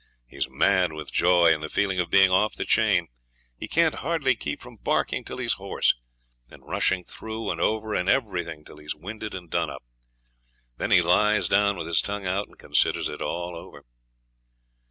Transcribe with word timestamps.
He's 0.25 0.49
mad 0.49 0.91
with 0.93 1.13
joy 1.13 1.53
and 1.53 1.61
the 1.61 1.69
feeling 1.69 1.99
of 1.99 2.09
being 2.09 2.31
off 2.31 2.55
the 2.55 2.65
chain; 2.65 3.07
he 3.55 3.67
can't 3.67 3.93
hardly 3.93 4.35
keep 4.35 4.59
from 4.59 4.77
barking 4.77 5.23
till 5.23 5.37
he's 5.37 5.53
hoarse, 5.61 5.93
and 6.49 6.67
rushing 6.67 7.03
through 7.03 7.51
and 7.51 7.61
over 7.61 7.93
everything 7.93 8.65
till 8.65 8.77
he's 8.77 8.95
winded 8.95 9.35
and 9.35 9.47
done 9.51 9.69
up. 9.69 9.83
Then 10.77 10.89
he 10.89 11.03
lies 11.03 11.47
down 11.47 11.77
with 11.77 11.85
his 11.85 12.01
tongue 12.01 12.25
out 12.25 12.47
and 12.47 12.57
considers 12.57 13.07
it 13.07 13.21
all 13.21 13.55
over. 13.55 13.85